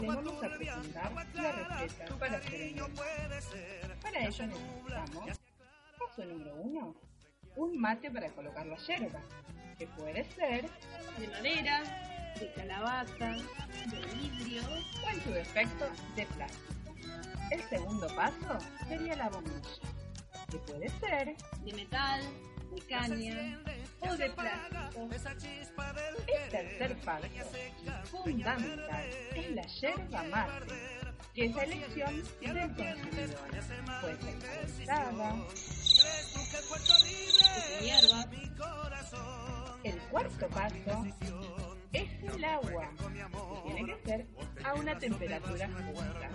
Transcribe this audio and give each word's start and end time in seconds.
vamos 0.00 0.42
a 0.42 0.48
presentar 0.48 1.12
la 1.34 1.52
receta 1.52 2.18
para 2.18 2.36
hacer 2.38 2.82
un 2.82 2.94
Para 4.00 4.26
ello 4.26 4.46
necesitamos, 4.46 5.38
paso 5.98 6.24
número 6.24 6.54
uno, 6.56 6.94
un 7.56 7.80
mate 7.80 8.10
para 8.10 8.28
colocar 8.30 8.66
la 8.66 8.76
yerba, 8.76 9.20
que 9.78 9.86
puede 9.86 10.24
ser 10.32 10.68
de 11.18 11.28
madera, 11.28 11.82
de 12.38 12.52
calabaza, 12.52 13.32
de 13.90 14.14
vidrio 14.14 14.62
o 15.04 15.10
en 15.10 15.22
su 15.22 15.30
defecto 15.30 15.86
de 16.14 16.26
plástico. 16.26 16.94
El 17.50 17.62
segundo 17.68 18.06
paso 18.14 18.58
sería 18.88 19.16
la 19.16 19.28
bombilla, 19.30 19.60
que 20.50 20.58
puede 20.58 20.88
ser 21.00 21.36
de 21.64 21.72
metal, 21.72 22.20
de 22.74 22.80
caña 22.82 23.62
o 24.00 24.16
de 24.16 24.30
plástico. 24.30 25.08
Tercer 26.78 26.96
paso, 26.98 27.26
fundamental, 28.10 29.08
es 29.34 29.50
la 29.52 29.62
yerba 29.62 30.22
mate, 30.24 30.74
que 31.34 31.46
es 31.46 31.54
la 31.54 31.62
elección 31.62 32.22
del 32.40 32.74
consumidor. 32.74 33.48
Puede 34.00 34.18
ser 34.20 34.90
hierba. 37.80 38.26
El 39.84 39.98
cuarto 40.10 40.48
paso 40.48 41.06
es 41.92 42.10
el 42.34 42.44
agua, 42.44 42.90
que 42.98 43.72
tiene 43.72 43.86
que 43.86 44.02
ser 44.04 44.26
a 44.64 44.74
una 44.74 44.98
temperatura 44.98 45.68
justa. 45.68 46.30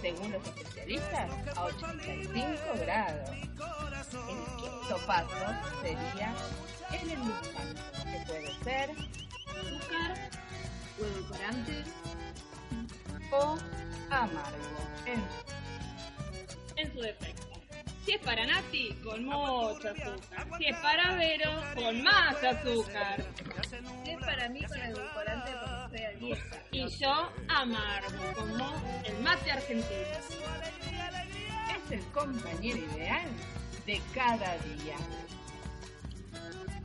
Según 0.00 0.32
los 0.32 0.46
especialistas, 0.46 1.56
a 1.56 1.64
85 1.64 2.58
grados. 2.80 3.30
El 3.30 4.40
quinto 4.56 4.96
paso 5.06 5.46
sería 5.82 6.34
el 6.92 7.10
endulzante, 7.10 7.49
ser 8.62 8.90
azúcar 8.90 10.30
o 10.98 11.04
edulcorante 11.04 11.84
o 13.32 13.58
amargo 14.10 14.80
en, 15.06 15.22
en 16.76 16.92
su 16.92 17.00
defecto. 17.00 17.46
Si 18.04 18.12
es 18.12 18.20
para 18.22 18.46
Nati, 18.46 18.94
con 19.04 19.24
mucho 19.24 19.88
azúcar. 19.88 20.46
Si 20.58 20.66
es 20.66 20.76
para 20.78 21.14
Vero, 21.16 21.50
con 21.74 22.02
más 22.02 22.42
azúcar. 22.42 23.24
Si 24.04 24.10
es 24.10 24.18
para 24.20 24.48
mí, 24.48 24.64
con 24.64 24.78
edulcorante 24.78 25.50
soy 25.90 26.18
dieta. 26.18 26.62
Y 26.72 26.88
yo 26.88 27.30
amargo, 27.48 28.32
como 28.34 28.72
el 29.04 29.20
mate 29.20 29.52
argentino. 29.52 30.00
Es 31.76 31.92
el 31.92 32.04
compañero 32.12 32.78
ideal 32.78 33.28
de 33.86 34.00
cada 34.14 34.56
día. 34.58 34.96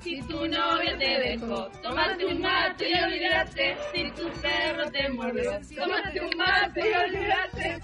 Si 0.05 0.21
tu 0.21 0.47
novia 0.47 0.95
te 0.99 1.19
dejó, 1.19 1.67
tómate 1.81 2.25
un 2.27 2.39
mate 2.39 2.91
y 2.91 2.93
olvídate. 2.93 3.75
Si 3.91 4.11
tu 4.11 4.29
perro 4.39 4.91
te 4.91 5.09
mordió, 5.09 5.59
tómate 5.75 6.21
un 6.21 6.37
mate 6.37 6.79
y 6.79 6.93
olvídate. 6.93 7.81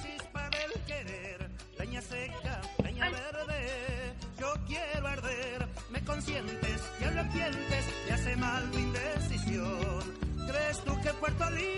Leña 1.79 1.99
seca, 1.99 2.61
leña 2.83 3.09
verde, 3.09 4.13
yo 4.39 4.53
quiero 4.67 5.07
arder, 5.07 5.67
me 5.89 5.99
consientes 6.03 6.91
y 6.99 7.03
arrepientes, 7.05 7.85
te 8.05 8.13
hace 8.13 8.35
mal 8.35 8.69
tu 8.69 8.77
indecisión. 8.77 10.21
¿Crees 10.47 10.79
tú 10.83 11.01
que 11.01 11.09
Puerto 11.13 11.49
Libre 11.49 11.70